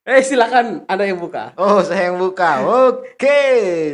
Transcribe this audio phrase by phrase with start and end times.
[0.00, 1.52] Eh silakan Anda yang buka.
[1.60, 2.64] Oh, saya yang buka.
[2.88, 3.44] Oke,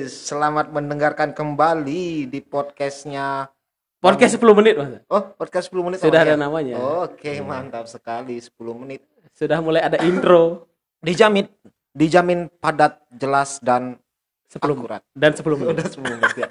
[0.06, 3.50] selamat mendengarkan kembali di podcastnya.
[3.98, 5.02] Podcast 10 menit Mas.
[5.11, 5.98] Oh, podcast 10 menit.
[5.98, 6.78] Sudah ada namanya?
[6.78, 7.11] namanya.
[7.11, 9.02] Oke, mantap sekali 10 menit.
[9.34, 10.70] Sudah mulai ada intro
[11.02, 11.50] Dijamin,
[11.91, 13.98] dijamin padat, jelas dan
[14.47, 15.02] 10 akurat.
[15.11, 15.75] dan 10 menit.
[15.75, 16.48] Udah 10 menit ya.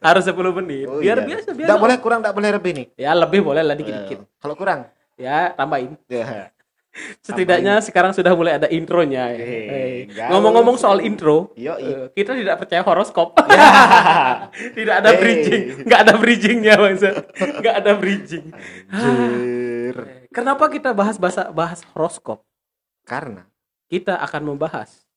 [0.00, 0.32] Harus 10
[0.64, 0.88] menit.
[0.88, 1.28] Oh, biar iya.
[1.28, 1.66] biasa biar.
[1.68, 2.86] Nggak boleh kurang, nggak boleh lebih nih.
[2.96, 4.24] Ya lebih boleh lah dikit-dikit.
[4.40, 4.88] Kalau kurang,
[5.20, 5.92] Ya tambahin.
[6.08, 6.48] ya.
[7.20, 9.30] Setidaknya sekarang sudah mulai ada intronya.
[9.30, 9.44] ya.
[10.08, 11.78] Nggak Ngomong-ngomong soal intro, Yoi.
[11.78, 13.38] eh, kita tidak percaya horoskop.
[14.78, 15.18] tidak ada Eh.
[15.18, 17.02] bridging, nggak ada bridgingnya Mas.
[17.60, 18.46] Nggak ada bridging.
[18.88, 19.96] Anjir.
[20.28, 22.42] Kenapa kita bahas bahasa bahas horoskop?
[23.04, 23.46] Karena
[23.86, 25.08] Kita akan membahas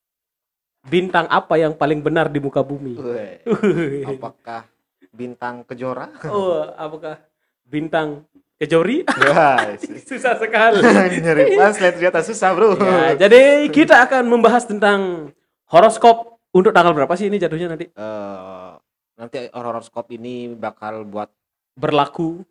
[0.82, 2.96] bintang apa yang paling benar di muka bumi.
[4.08, 4.64] apakah
[5.12, 6.08] bintang kejora?
[6.26, 7.20] oh, apakah
[7.68, 8.24] bintang
[8.62, 9.02] kejori?
[9.10, 10.86] Guys, Susah sekali.
[11.26, 12.78] nyari translate ternyata susah, Bro.
[12.78, 15.34] Ya, jadi kita akan membahas tentang
[15.66, 17.90] horoskop untuk tanggal berapa sih ini jatuhnya nanti?
[17.90, 18.72] Eh,
[19.18, 21.34] nanti horoskop ini bakal buat
[21.72, 22.44] Berlaku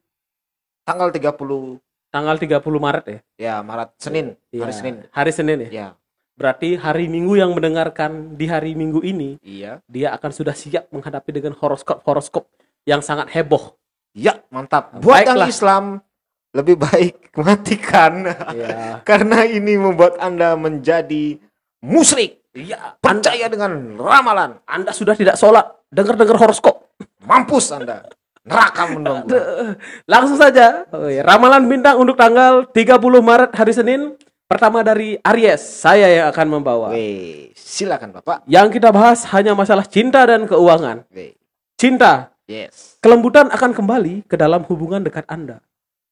[0.83, 1.79] tanggal 30
[2.11, 3.19] tanggal 30 Maret ya?
[3.39, 4.95] ya Maret Senin, Iya, hari Senin.
[5.13, 5.71] Hari Senin ya?
[5.71, 5.89] Ya,
[6.41, 9.85] Berarti hari Minggu yang mendengarkan di hari Minggu ini, iya.
[9.85, 12.49] dia akan sudah siap menghadapi dengan horoskop-horoskop
[12.89, 13.77] yang sangat heboh.
[14.13, 14.91] Ya, mantap.
[14.99, 15.47] Buat Baiklah.
[15.47, 15.85] yang Islam
[16.51, 18.99] lebih baik matikan Ya.
[19.09, 21.39] karena ini membuat Anda menjadi
[21.81, 22.43] musyrik.
[22.51, 24.59] Iya, Percaya dengan ramalan.
[24.67, 26.91] Anda sudah tidak sholat, dengar-dengar horoskop.
[27.23, 28.11] Mampus Anda.
[28.43, 29.31] Neraka menunggu.
[30.11, 34.19] Langsung saja, oh iya, ramalan bintang untuk tanggal 30 Maret hari Senin.
[34.51, 36.91] Pertama dari Aries, saya yang akan membawa.
[36.91, 38.43] Weh, silakan Bapak.
[38.51, 41.07] Yang kita bahas hanya masalah cinta dan keuangan.
[41.15, 41.39] Weh,
[41.79, 42.99] Cinta, yes.
[42.99, 45.63] kelembutan akan kembali ke dalam hubungan dekat Anda.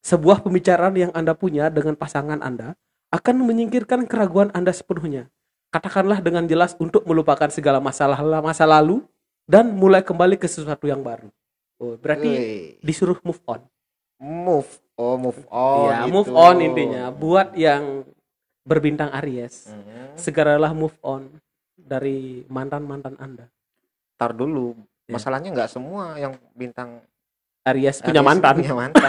[0.06, 2.78] Sebuah pembicaraan yang Anda punya dengan pasangan Anda
[3.10, 5.26] akan menyingkirkan keraguan Anda sepenuhnya.
[5.74, 9.02] Katakanlah dengan jelas untuk melupakan segala masalah masa lalu
[9.44, 11.28] dan mulai kembali ke sesuatu yang baru.
[11.78, 13.60] Oh, berarti Weh, disuruh move on.
[14.18, 14.70] move.
[14.98, 15.88] Oh, move on.
[15.94, 16.14] ya, gitu.
[16.14, 17.04] move on intinya.
[17.14, 18.02] Buat yang
[18.66, 20.18] berbintang Aries, Mhm.
[20.18, 21.30] segeralah move on
[21.78, 23.46] dari mantan-mantan Anda.
[24.18, 24.74] Tar dulu.
[25.08, 25.16] Ya.
[25.16, 27.00] Masalahnya nggak semua yang bintang
[27.64, 28.54] Aries punya Aries mantan.
[28.60, 29.08] Punya mantan.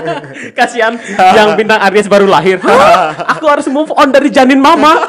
[0.60, 2.60] Kasihan yang bintang Aries baru lahir.
[3.36, 4.92] Aku harus move on dari janin mama.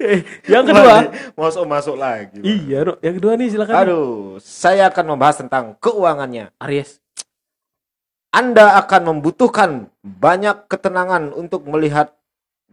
[0.00, 2.40] Eh, yang kedua, masuk masuk lagi.
[2.40, 2.44] Bang.
[2.44, 2.96] iya, no.
[3.04, 3.76] yang kedua nih silakan.
[3.84, 6.52] Aduh, saya akan membahas tentang keuangannya.
[6.60, 7.00] Aries.
[8.32, 12.16] Anda akan membutuhkan banyak ketenangan untuk melihat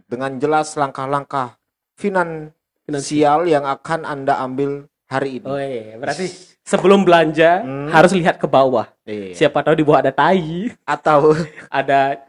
[0.08, 1.60] dengan jelas langkah-langkah
[2.00, 5.46] finansial yang akan Anda ambil hari ini.
[5.46, 6.30] Oh iya, berarti
[6.62, 7.90] sebelum belanja Hmm.
[7.90, 8.86] harus lihat ke bawah.
[9.04, 9.34] Iya.
[9.36, 11.34] Siapa tahu di bawah ada tai, Atau
[11.72, 12.22] ada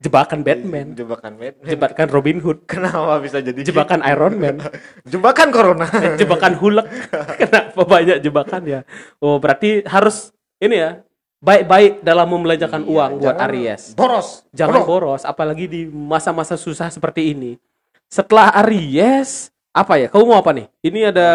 [0.00, 1.64] jebakan Batman, jebakan Batman.
[1.66, 4.56] jebakan Robin Hood, Kenapa bisa jadi jebakan Iron Man,
[5.12, 5.84] jebakan corona?
[5.94, 6.86] eh, jebakan Hulk.
[7.40, 8.80] Kenapa banyak jebakan ya?
[9.16, 11.00] Oh, berarti harus ini ya,
[11.40, 13.92] baik-baik dalam membelanjakan Iya, uang buat Aries.
[13.92, 14.44] Boros.
[14.50, 14.88] Jangan Boros.
[14.88, 17.60] boros, apalagi di masa-masa susah seperti ini.
[18.08, 20.08] Setelah Aries, apa ya?
[20.08, 20.68] Kamu mau apa nih?
[20.80, 21.28] Ini ada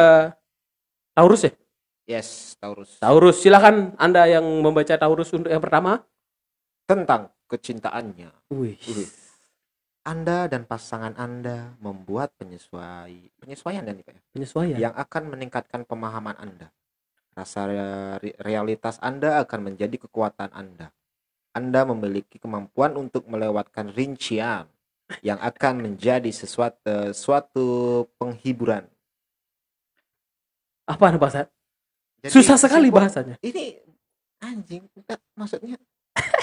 [1.19, 1.51] Taurus ya?
[2.07, 2.95] Yes, Taurus.
[3.03, 5.99] Taurus, silakan Anda yang membaca Taurus untuk yang pertama.
[6.87, 8.31] Tentang kecintaannya.
[8.55, 8.79] Wih.
[10.07, 14.15] Anda dan pasangan Anda membuat penyesuai penyesuaian dan ya?
[14.31, 14.77] Penyesuaian.
[14.79, 16.71] yang akan meningkatkan pemahaman Anda.
[17.35, 20.95] Rasa re- realitas Anda akan menjadi kekuatan Anda.
[21.51, 24.71] Anda memiliki kemampuan untuk melewatkan rincian
[25.19, 27.67] yang akan menjadi sesuatu suatu
[28.17, 28.87] penghiburan.
[30.89, 31.45] Apa bahasa?
[32.19, 33.37] Jadi, Susah sekali bahasanya.
[33.39, 33.79] Ini
[34.41, 34.83] anjing,
[35.37, 35.77] maksudnya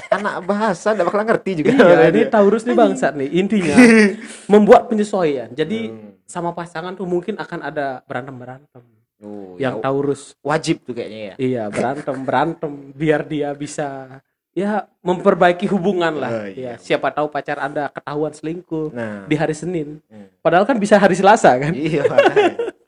[0.09, 1.71] anak bahasa enggak bakal ngerti juga.
[1.75, 3.29] Iya, ini Taurus nih bangsat nih.
[3.43, 3.75] Intinya
[4.53, 5.50] membuat penyesuaian.
[5.53, 6.15] Jadi Hmm.
[6.25, 8.82] sama pasangan tuh mungkin akan ada berantem-berantem.
[9.23, 11.35] Oh, Yang ya, Taurus wajib tuh kayaknya ya.
[11.37, 14.21] Iya berantem berantem biar dia bisa
[14.53, 16.31] ya memperbaiki hubungan lah.
[16.32, 16.73] Oh, ya iya.
[16.76, 20.00] siapa tahu pacar anda ketahuan selingkuh Nah, di hari Senin.
[20.09, 20.29] Hmm.
[20.41, 21.73] Padahal kan bisa hari Selasa kan?
[21.76, 22.05] iya.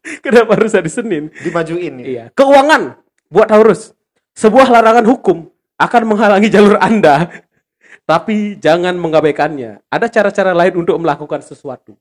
[0.25, 1.31] Kenapa harus hari Senin?
[1.45, 2.05] dimajuin ini.
[2.17, 2.25] Iya.
[2.33, 3.93] Keuangan buat Taurus.
[4.39, 7.29] Sebuah larangan hukum akan menghalangi jalur anda.
[8.11, 9.85] Tapi jangan mengabaikannya.
[9.93, 11.93] Ada cara-cara lain untuk melakukan sesuatu.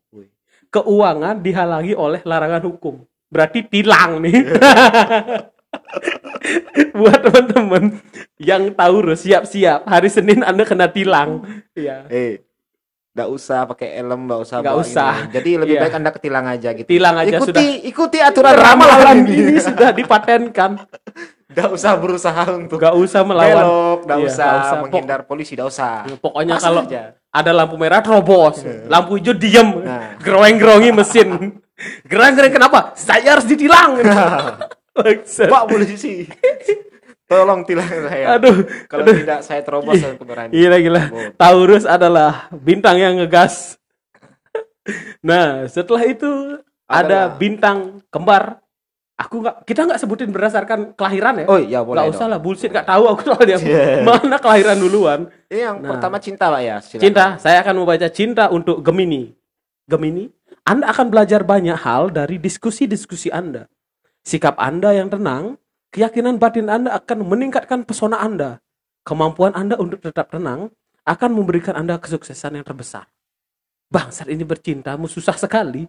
[0.72, 3.04] Keuangan dihalangi oleh larangan hukum.
[3.28, 4.40] Berarti tilang nih.
[6.96, 8.00] Buat teman-teman
[8.40, 11.44] yang Taurus siap-siap hari Senin Anda kena tilang.
[11.76, 12.08] Iya.
[12.08, 12.47] Eh,
[13.18, 14.58] nggak usah pakai helm, nggak usah.
[14.62, 15.14] Bawa usah.
[15.20, 15.34] ini.
[15.34, 15.82] Jadi lebih Iya.
[15.82, 16.86] baik anda ketilang aja gitu.
[16.88, 17.62] Tilang aja ikuti, sudah.
[17.84, 20.72] Ikuti aturan Ramalan ramalan ini sudah dipatenkan.
[21.48, 23.58] Nggak usah berusaha untuk Gak usah melawan.
[23.58, 24.70] belok, nggak Iya, usah, nggak usah.
[24.70, 25.94] Pok- menghindar polisi, nggak usah.
[26.16, 27.02] Pokoknya Pasang kalau aja.
[27.34, 28.56] ada lampu merah terobos,
[28.86, 30.22] lampu hijau diem, Nah.
[30.22, 31.58] geroweng-gerongi mesin.
[32.04, 32.80] Gerang-gerang kenapa?
[32.94, 33.98] Saya harus ditilang.
[34.94, 36.26] Pak polisi,
[37.28, 38.40] tolong tilang saya.
[38.40, 39.16] Aduh, Kalau aduh.
[39.16, 40.50] tidak saya terobos dan kemarahan.
[40.50, 41.02] Gila gila.
[41.12, 41.28] Oh.
[41.36, 43.76] Taurus adalah bintang yang ngegas.
[45.20, 46.24] Nah, setelah itu
[46.88, 47.78] ada Adalah- bintang
[48.08, 48.64] kembar.
[49.18, 51.46] Aku nggak, kita nggak sebutin berdasarkan kelahiran ya.
[51.50, 52.06] Oh iya boleh.
[52.06, 53.58] Nggak usah lah, bullshit nggak tahu aku soalnya.
[53.66, 54.06] Yeah.
[54.06, 55.20] Mana kelahiran duluan?
[55.50, 55.98] Ini yang Nah.
[55.98, 56.78] pertama cinta pak ya.
[56.80, 57.02] silakan.
[57.04, 59.34] Cinta, saya akan membaca cinta untuk Gemini.
[59.90, 60.30] Gemini,
[60.64, 63.66] Anda akan belajar banyak hal dari diskusi-diskusi Anda.
[64.22, 65.58] Sikap Anda yang tenang,
[65.92, 68.60] keyakinan batin Anda akan meningkatkan pesona Anda.
[69.08, 70.72] Kemampuan Anda untuk tetap tenang
[71.08, 73.08] akan memberikan Anda kesuksesan yang terbesar.
[73.88, 75.88] Bangsat ini bercintamu susah sekali.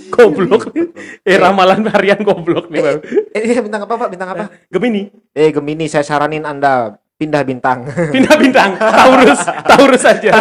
[0.14, 0.72] Goblok.
[1.26, 2.80] eh ramalan harian goblok nih.
[2.80, 2.98] Bang.
[3.36, 4.08] Eh iya, bintang apa pak?
[4.08, 4.44] Bintang apa?
[4.72, 7.84] Gemini, Eh Gemini saya saranin anda pindah bintang.
[8.14, 8.80] pindah bintang.
[8.80, 10.32] Taurus, Taurus aja.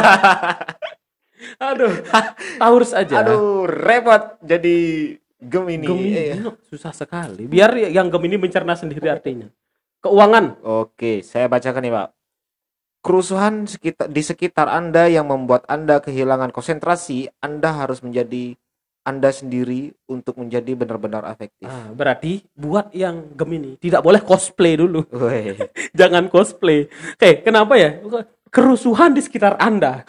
[1.60, 1.92] Aduh,
[2.56, 3.20] Taurus aja.
[3.20, 4.78] Aduh repot jadi
[5.40, 5.88] Gemini.
[5.88, 7.48] Gemini Eh, susah sekali.
[7.48, 9.48] Biar yang Gemini mencerna sendiri artinya.
[10.04, 10.60] Keuangan.
[10.64, 12.08] Oke, saya bacakan nih Pak.
[13.00, 18.60] Kerusuhan sekitar, di sekitar Anda yang membuat Anda kehilangan konsentrasi, Anda harus menjadi
[19.08, 21.72] Anda sendiri untuk menjadi benar-benar efektif.
[21.72, 25.08] Ah, berarti buat yang Gemini tidak boleh cosplay dulu.
[26.00, 26.92] Jangan cosplay.
[27.16, 28.04] Oke, kenapa ya?
[28.52, 30.04] Kerusuhan di sekitar Anda.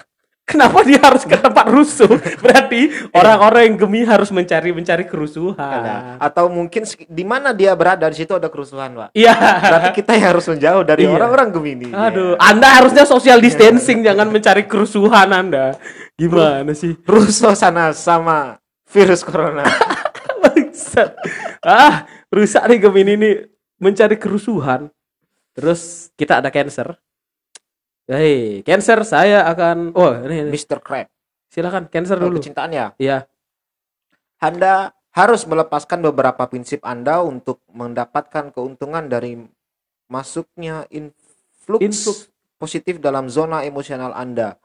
[0.51, 2.11] Kenapa dia harus ke tempat rusuh?
[2.43, 5.55] Berarti orang-orang yang Gemini harus mencari mencari kerusuhan.
[5.57, 5.95] Ada.
[6.19, 9.09] Atau mungkin di mana dia berada di situ ada kerusuhan, Pak.
[9.15, 9.35] Iya.
[9.39, 11.15] Berarti kita yang harus menjauh dari Iya.
[11.15, 11.89] orang-orang Gemini.
[11.95, 15.79] Aduh, Anda harusnya social distancing, jangan mencari kerusuhan Anda.
[16.19, 16.99] Gimana sih?
[17.07, 18.59] Rusuh sana sama
[18.91, 19.63] virus corona.
[21.61, 23.31] Ah, rusak nih Gemini ini
[23.81, 24.89] mencari kerusuhan.
[25.55, 26.97] Terus kita ada Cancer.
[28.11, 30.51] Hei, Cancer saya akan oh ini, ini.
[30.51, 30.83] Mr.
[30.83, 31.07] Crab.
[31.47, 32.43] silakan Cancer dulu.
[32.43, 32.91] kecintaan ya.
[32.99, 33.31] Iya.
[34.43, 39.39] Anda harus melepaskan beberapa prinsip Anda untuk mendapatkan keuntungan dari
[40.11, 42.19] masuknya influx, Influx.
[42.59, 44.59] positif dalam zona emosional Anda.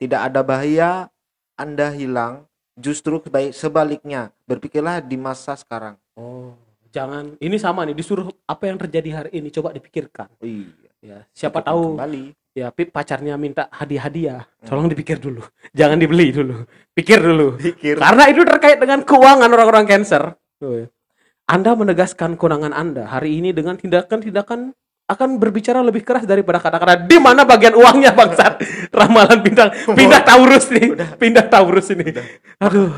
[0.00, 1.12] Tidak ada bahaya
[1.52, 2.48] Anda hilang,
[2.80, 3.20] justru
[3.52, 4.32] sebaliknya.
[4.48, 6.00] Berpikirlah di masa sekarang.
[6.16, 6.56] Oh,
[6.96, 10.32] jangan ini sama nih disuruh apa yang terjadi hari ini coba dipikirkan.
[10.40, 10.72] Iya.
[11.04, 12.45] Ya, siapa tahu kembali.
[12.56, 14.48] Ya Pip pacarnya minta hadiah-hadiah.
[14.64, 15.44] Tolong dipikir dulu.
[15.76, 16.64] Jangan dibeli dulu.
[16.96, 17.60] Pikir dulu.
[17.60, 18.00] Pikir.
[18.00, 20.32] Karena itu terkait dengan keuangan orang-orang cancer.
[20.64, 20.88] Ya.
[21.44, 24.72] Anda menegaskan kewenangan Anda hari ini dengan tindakan-tindakan
[25.06, 28.58] akan berbicara lebih keras daripada kata-kata di mana bagian uangnya bangsat
[28.98, 32.10] ramalan bintang pindah Taurus nih pindah Taurus ini
[32.58, 32.90] aduh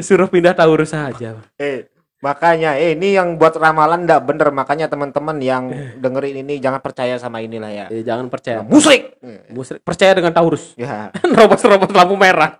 [0.00, 4.48] suruh pindah Taurus saja Eh, makanya eh ini yang buat ramalan enggak bener.
[4.48, 7.86] Makanya teman-teman yang dengerin ini jangan percaya sama inilah ya.
[7.88, 9.16] Eh, jangan percaya Musrik.
[9.48, 11.12] Musrik percaya dengan Taurus Ya.
[11.38, 12.56] robos-robos lampu merah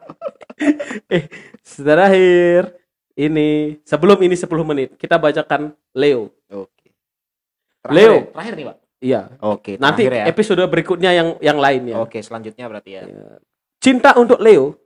[1.12, 1.28] eh
[1.62, 2.72] terakhir
[3.14, 6.92] ini sebelum ini 10 menit kita bacakan Leo Oke.
[7.88, 8.12] Leo.
[8.14, 8.22] ya?
[8.32, 8.76] Terakhir nih, Pak.
[8.98, 10.32] iya Oke, nanti terakhir ya.
[10.32, 13.02] episode berikutnya yang yang lain ya Oke, selanjutnya berarti ya.
[13.78, 14.76] cinta untuk Leo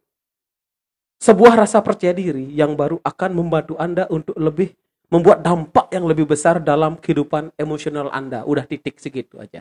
[1.21, 4.73] sebuah rasa percaya diri yang baru akan membantu Anda untuk lebih
[5.11, 8.47] membuat dampak yang lebih besar dalam kehidupan emosional Anda.
[8.47, 9.61] Udah titik segitu aja.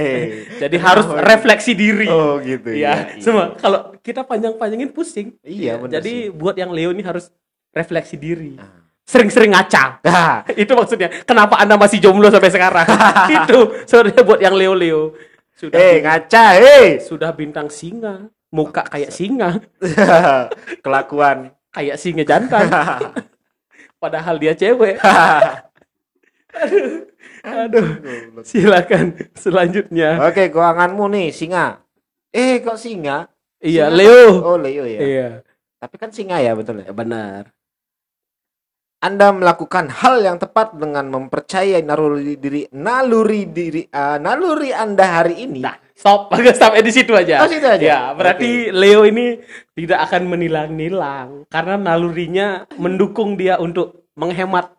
[0.62, 2.06] Jadi harus refleksi diri.
[2.12, 3.16] Oh, gitu ya.
[3.18, 5.34] Semua kalau kita panjang-panjangin pusing.
[5.42, 7.32] Iya, Ya, bener Jadi buat yang Leo ini harus
[7.72, 8.60] refleksi diri.
[8.60, 8.84] Ah.
[9.02, 9.98] Sering-sering ngaca.
[10.04, 11.10] Nah, Itu maksudnya.
[11.24, 12.86] Kenapa Anda masih jomblo sampai sekarang?
[13.42, 15.16] Itu sebenarnya buat yang Leo-Leo.
[15.56, 16.96] Sudah eh ngaca, eh.
[16.98, 19.58] sudah bintang singa, muka kayak singa,
[20.84, 21.56] Kelakuan.
[21.72, 22.68] kayak singa jantan.
[24.02, 25.00] Padahal dia cewek.
[27.42, 27.86] Aduh,
[28.46, 30.20] silakan selanjutnya.
[30.28, 31.80] Oke, keuanganmu nih singa.
[32.30, 33.26] Eh, kok singa?
[33.58, 34.26] Iya, Singa Leo.
[34.42, 35.00] Oh, Leo ya.
[35.00, 35.28] Iya,
[35.78, 36.90] Tapi kan singa ya, betul ya.
[36.94, 37.50] benar.
[39.02, 45.42] Anda melakukan hal yang tepat dengan mempercayai naluri diri naluri diri ah, naluri Anda hari
[45.42, 45.58] ini.
[45.58, 47.38] Nah, stop, bagus sampai di situ aja.
[47.38, 47.78] Oh, situ aja?
[47.78, 49.38] Ya, berarti Leo ini
[49.78, 54.74] tidak akan menilang-nilang karena nalurinya mendukung dia untuk menghemat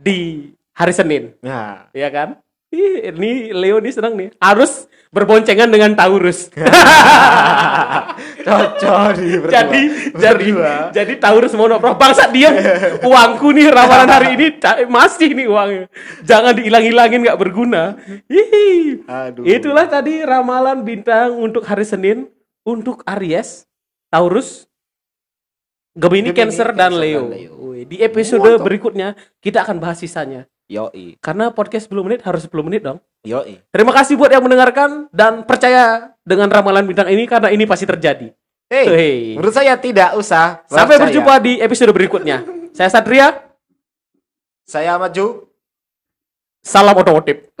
[0.00, 2.40] di hari Senin, Nah, ya kan?
[2.72, 4.32] Ih, ini Leo ini senang nih.
[4.40, 6.48] Harus berboncengan dengan Taurus.
[8.42, 9.50] cocok berdua.
[9.50, 9.82] jadi
[10.14, 10.74] jadi Berdua.
[10.90, 12.52] jadi Taurus mau noprok bangsa diam
[13.00, 14.46] uangku nih ramalan hari ini
[14.86, 15.84] masih nih uangnya
[16.22, 17.96] jangan dihilang-hilangin nggak berguna
[18.26, 19.02] Hihi.
[19.06, 19.42] Aduh.
[19.46, 22.26] itulah tadi ramalan bintang untuk hari Senin
[22.62, 23.64] untuk Aries
[24.08, 24.66] Taurus
[25.92, 27.28] Gemini, Gemini, Cancer, dan Leo.
[27.28, 27.56] dan Leo.
[27.84, 28.64] Di episode Mantap.
[28.64, 29.08] berikutnya
[29.44, 30.48] kita akan bahas sisanya.
[30.64, 31.20] Yoi.
[31.20, 32.96] Karena podcast 10 menit harus 10 menit dong.
[33.28, 33.60] Yoi.
[33.68, 38.30] Terima kasih buat yang mendengarkan dan percaya dengan ramalan bintang ini karena ini pasti terjadi.
[38.72, 39.16] Hei, Hei.
[39.36, 40.64] menurut saya tidak usah.
[40.64, 41.04] Sampai percaya.
[41.10, 42.40] berjumpa di episode berikutnya.
[42.76, 43.36] Saya Satria,
[44.64, 45.44] Saya maju.
[46.64, 47.52] salam otomotif.